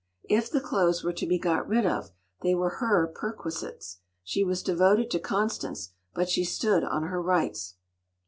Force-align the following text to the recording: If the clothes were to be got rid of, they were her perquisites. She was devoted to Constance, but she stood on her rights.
If 0.27 0.49
the 0.49 0.61
clothes 0.61 1.03
were 1.03 1.13
to 1.13 1.27
be 1.27 1.37
got 1.37 1.67
rid 1.67 1.85
of, 1.85 2.09
they 2.41 2.55
were 2.55 2.77
her 2.81 3.05
perquisites. 3.05 3.99
She 4.23 4.43
was 4.43 4.63
devoted 4.63 5.11
to 5.11 5.19
Constance, 5.19 5.91
but 6.15 6.27
she 6.27 6.43
stood 6.43 6.83
on 6.83 7.03
her 7.03 7.21
rights. 7.21 7.75